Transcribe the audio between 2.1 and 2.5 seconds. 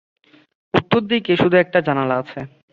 আছে।